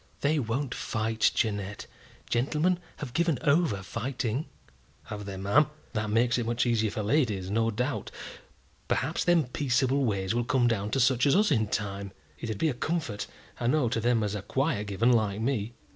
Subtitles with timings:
[0.21, 1.85] "They won't fight, Jeannette.
[2.27, 4.47] Gentlemen have given over fighting."
[5.03, 5.67] "Have they, ma'am?
[5.93, 8.09] That makes it much easier for ladies, no doubt.
[8.87, 12.13] Perhaps them peaceable ways will come down to such as us in time.
[12.39, 13.27] It'd be a comfort,
[13.59, 15.73] I know, to them as are quiet given, like me.